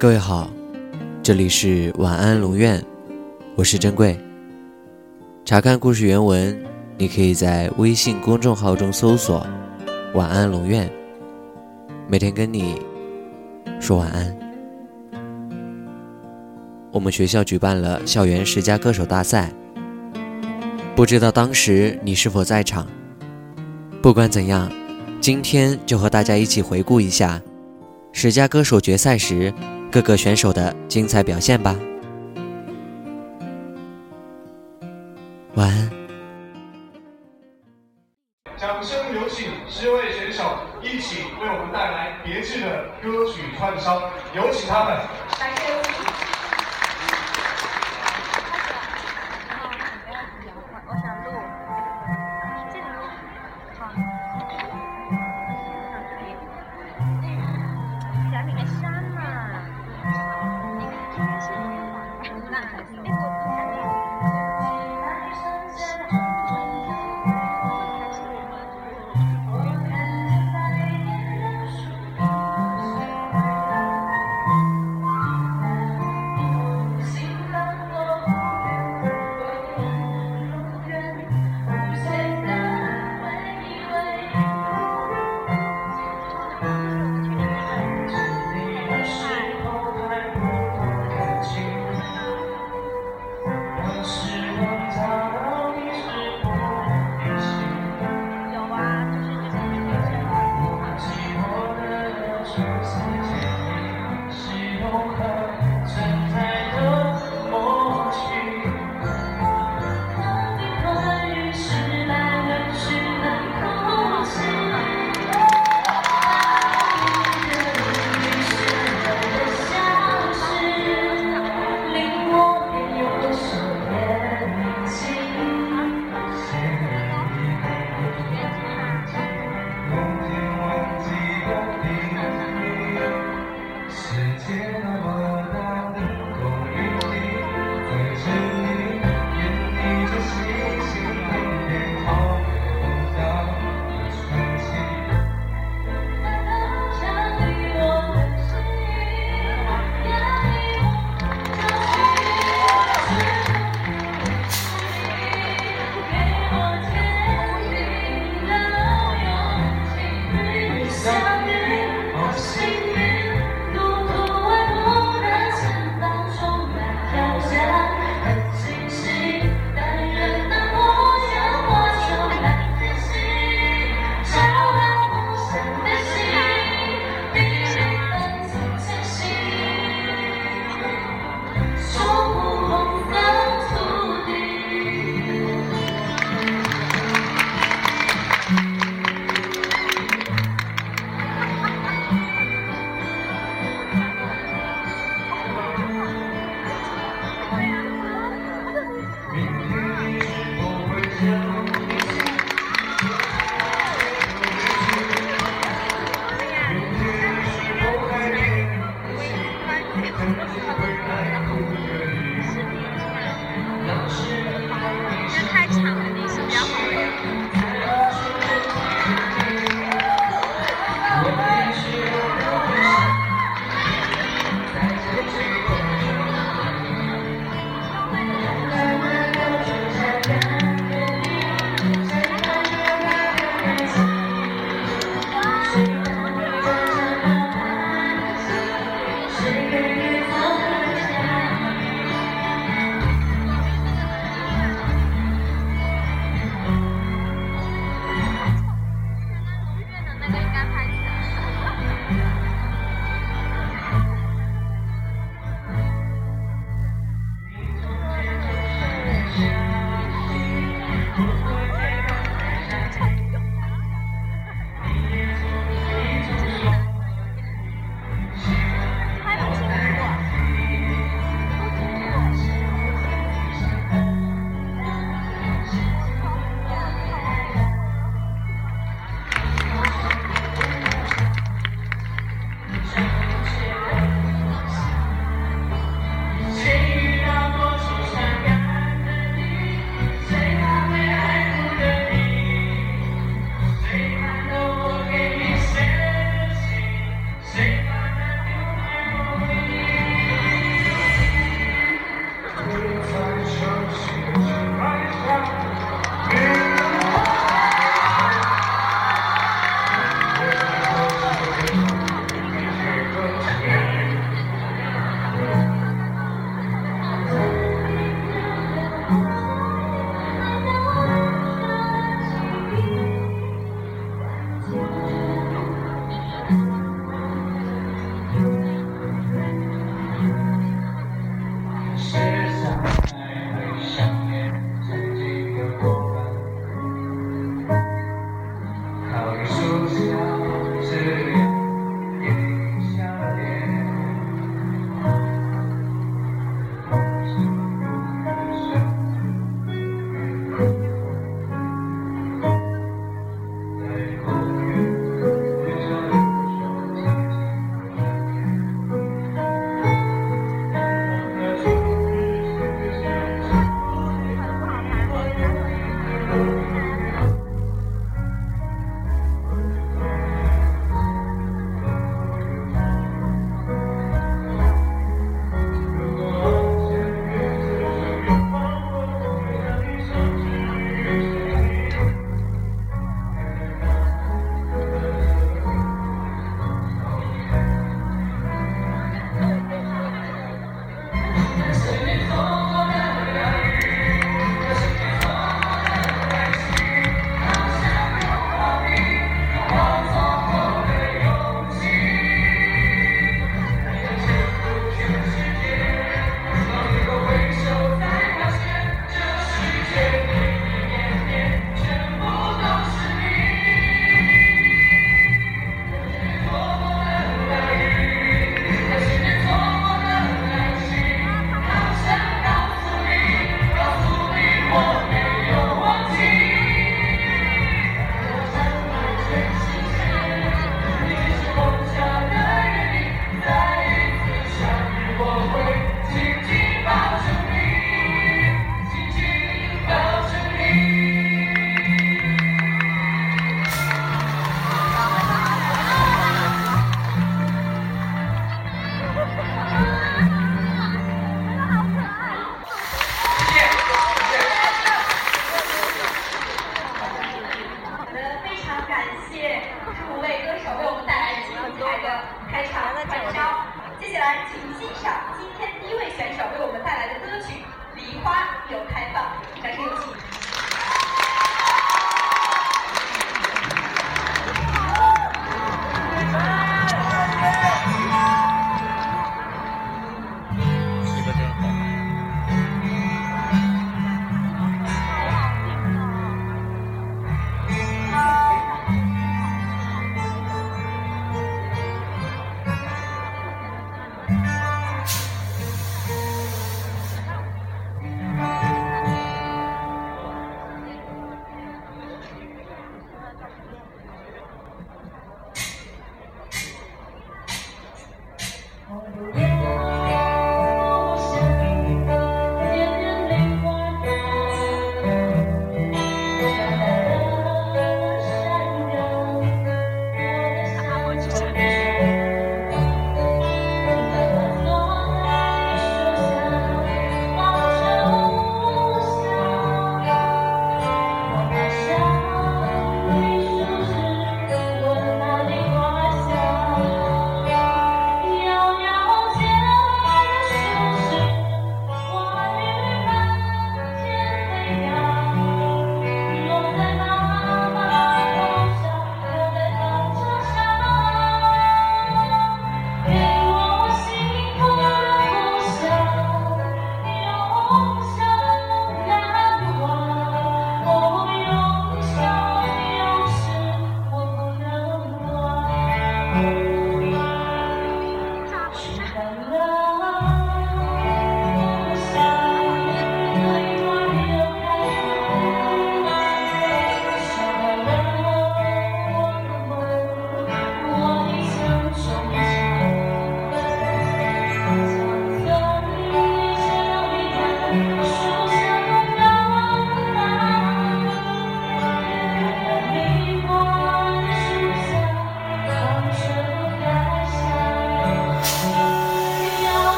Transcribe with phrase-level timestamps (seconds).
[0.00, 0.48] 各位好，
[1.24, 2.80] 这里是晚安龙院，
[3.56, 4.16] 我是珍贵。
[5.44, 6.56] 查看故事原文，
[6.96, 9.44] 你可以在微信公众号中搜索
[10.14, 10.88] “晚安龙院”，
[12.06, 12.80] 每天跟你
[13.80, 14.38] 说晚安。
[16.92, 19.52] 我们学校举办了校园十佳歌手大赛，
[20.94, 22.86] 不知道当时你是否在场？
[24.00, 24.70] 不管怎样，
[25.20, 27.42] 今天就和大家一起回顾一下
[28.12, 29.52] 十佳歌手决赛时
[29.98, 31.76] 各个选手的精彩表现吧。
[35.56, 35.97] 晚安。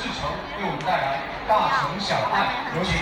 [0.00, 2.94] 志成为我们带来大城小爱有请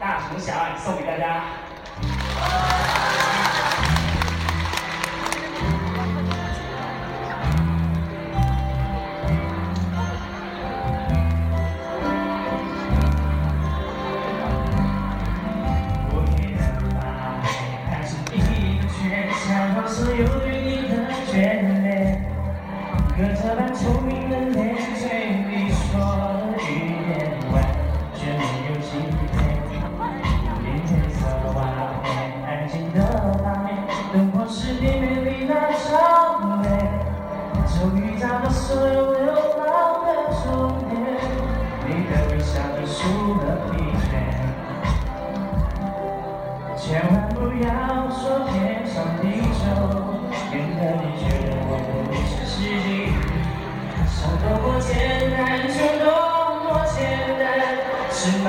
[0.00, 1.44] 大城小爱送给大家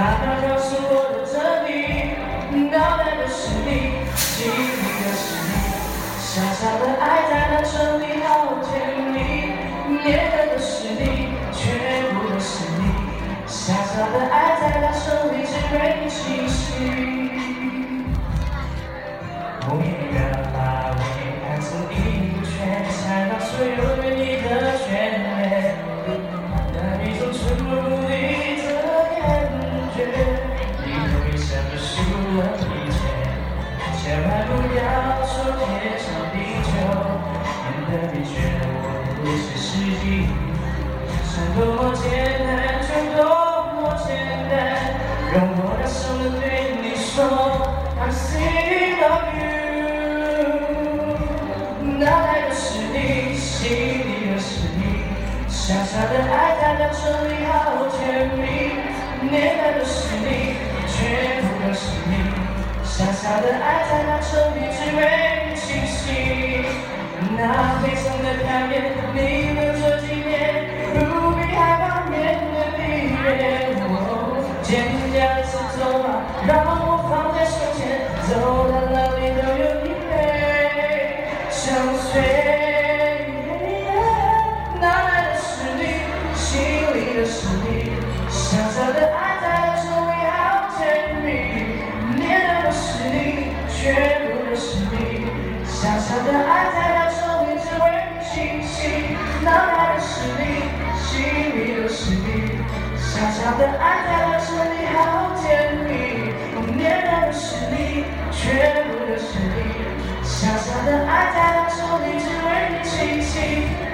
[0.02, 1.38] 慢慢告诉我的哲
[1.68, 1.70] 理，
[2.72, 5.54] 脑袋都是你，心里都是你，
[6.18, 9.54] 傻傻的爱在大城里好甜蜜，
[10.02, 12.82] 念的都是你，全部都是你，
[13.45, 17.20] 傻傻的爱在大城里，只为你倾心。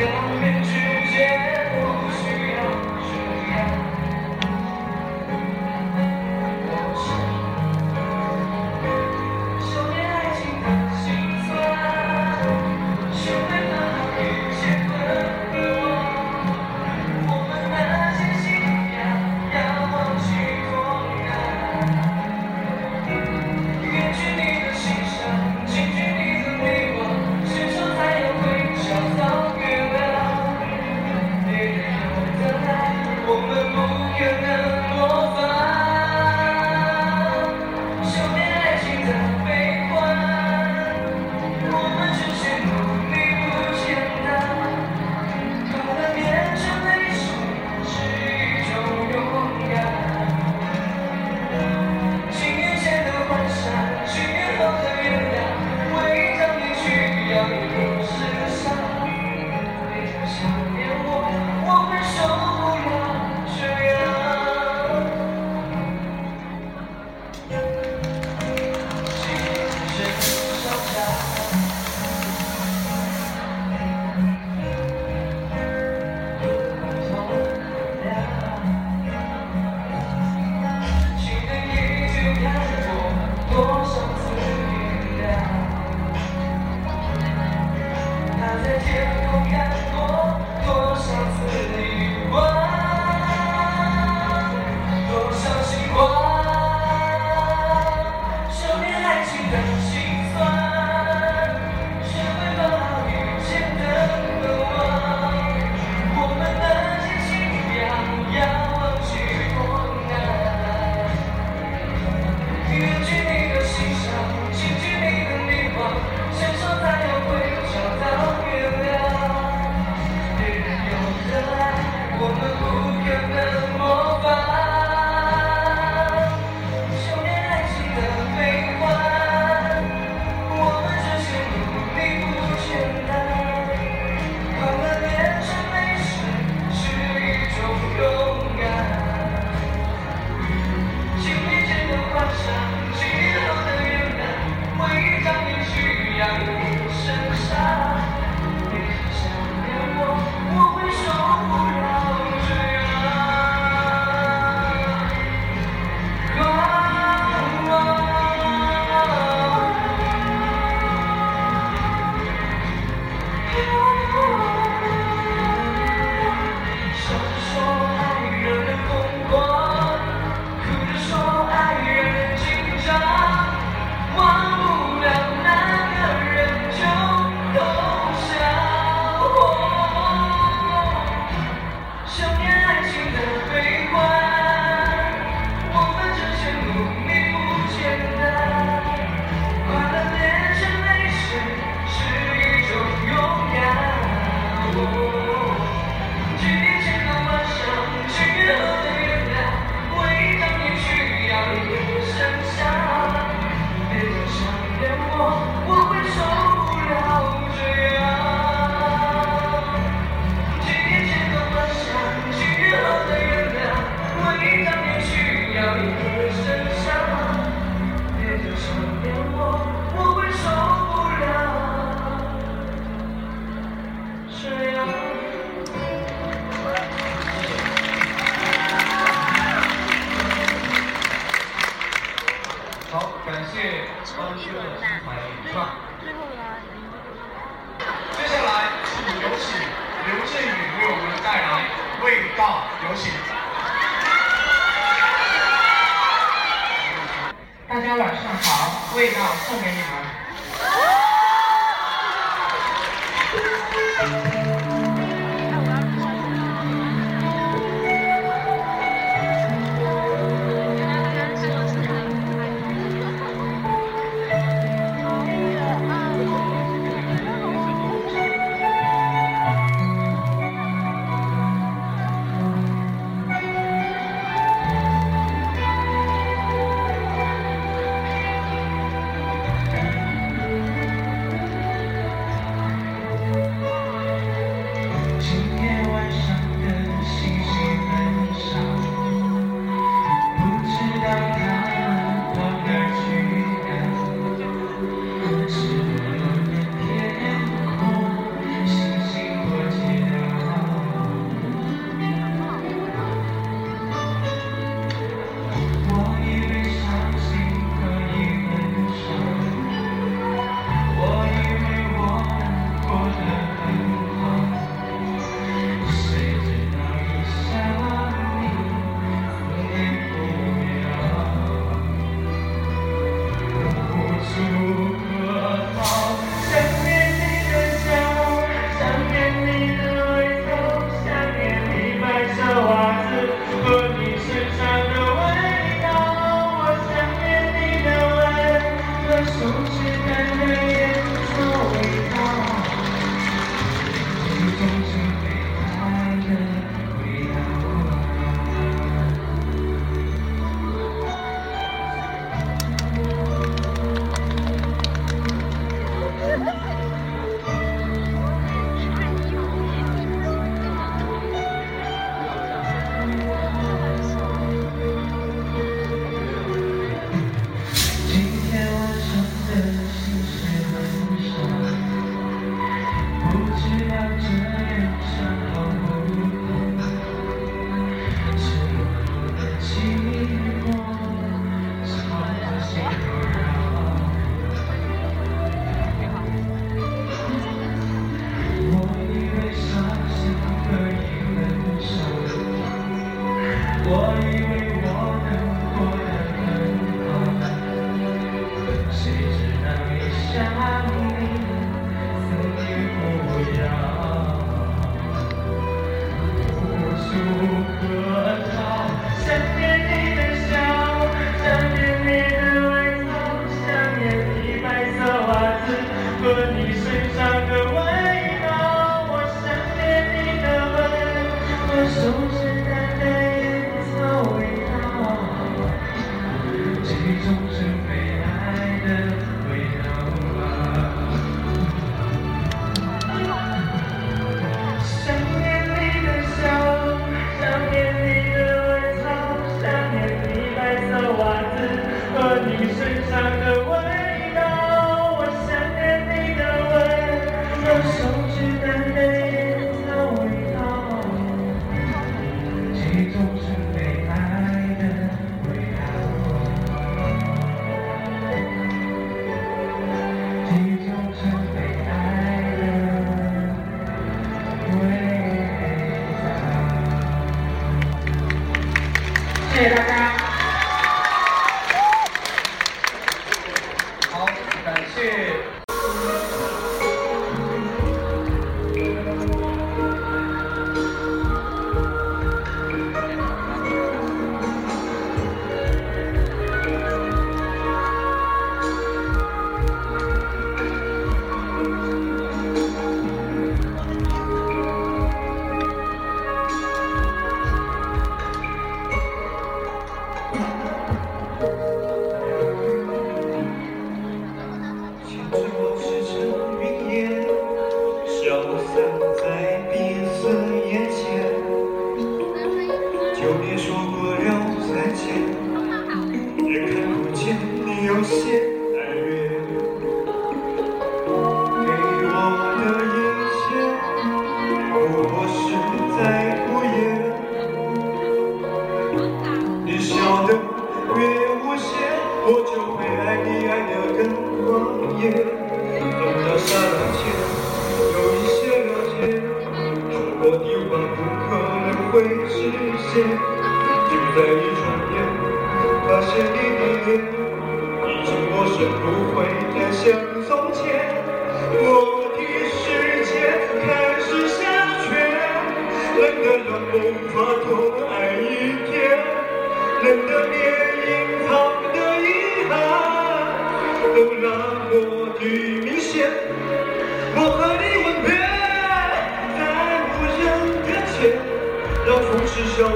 [0.00, 0.79] Eu pelo menos.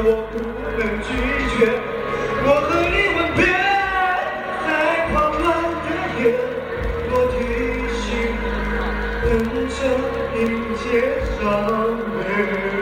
[0.07, 0.37] 我不
[0.77, 1.09] 能拒
[1.57, 1.65] 绝，
[2.45, 3.41] 我和你吻别，
[4.67, 4.69] 在
[5.11, 5.43] 狂乱
[5.81, 5.89] 的
[6.21, 6.23] 夜，
[7.09, 7.35] 我提
[7.89, 8.05] 醒，
[9.25, 9.33] 等
[9.67, 9.77] 着
[10.37, 10.41] 迎
[10.77, 10.85] 接
[11.41, 11.43] 伤
[12.21, 12.74] 悲。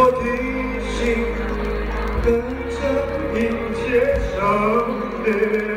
[0.00, 0.22] 我的
[0.94, 1.26] 心
[2.22, 2.26] 跟
[2.70, 2.78] 着
[3.34, 3.38] 迎
[3.74, 4.38] 接伤
[5.24, 5.67] 悲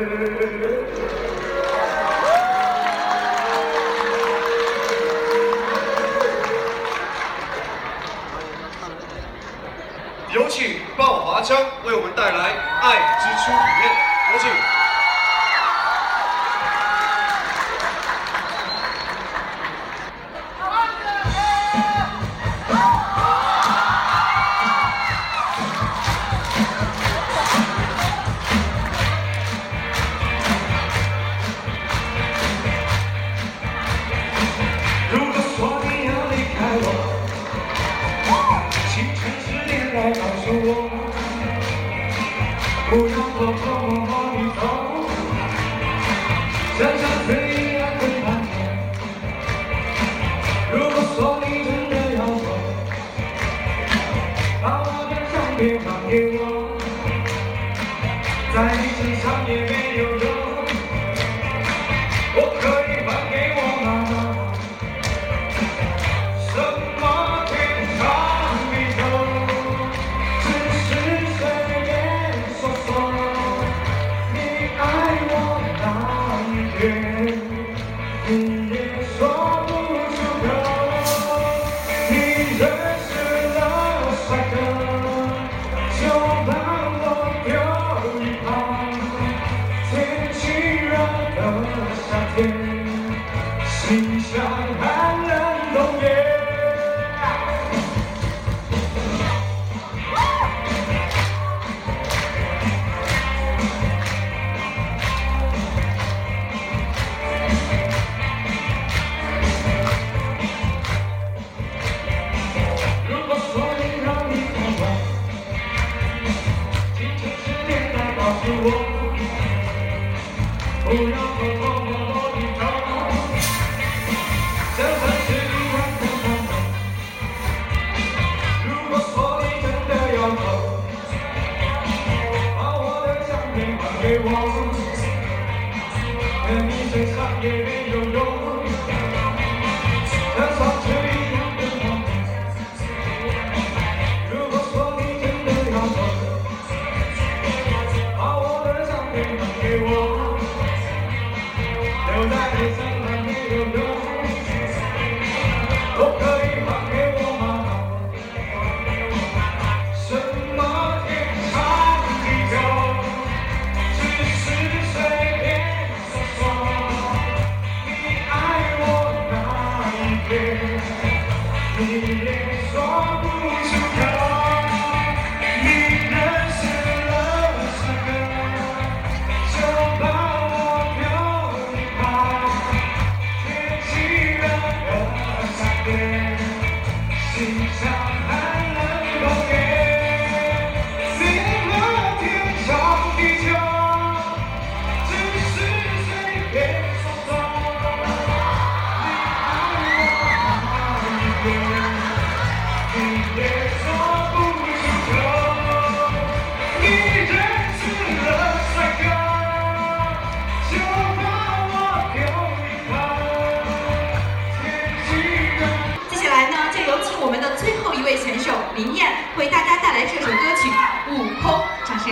[137.22, 138.11] Fucking angel.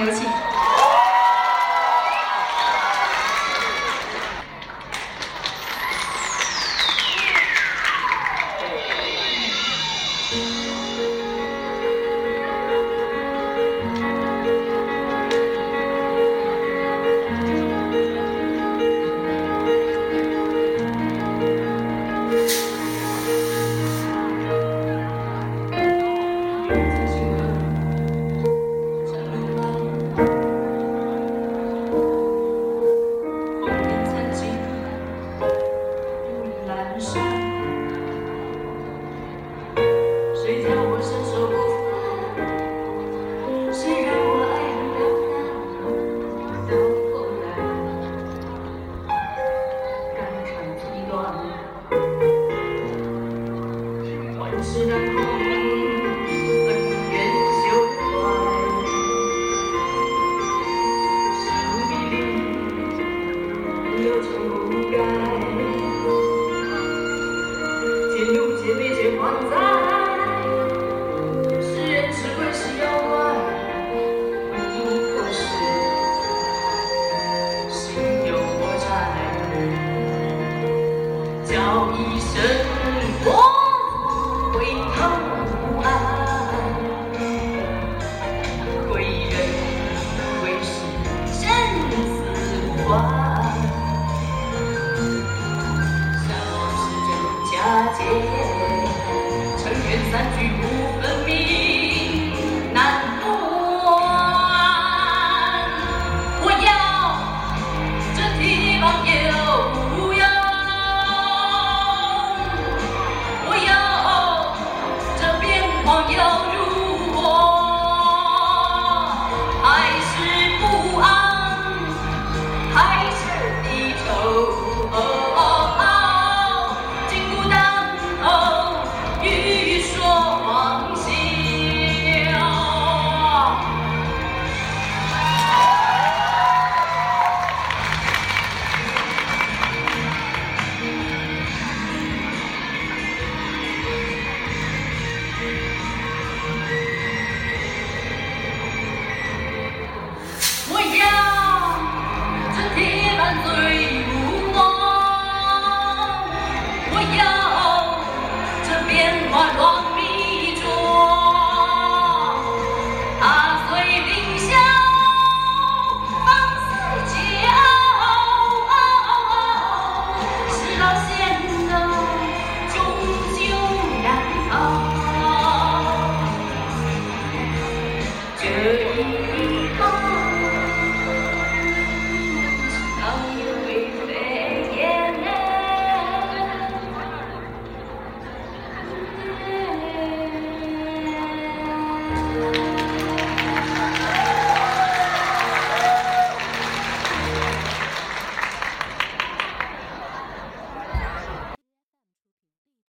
[0.01, 0.49] 有请。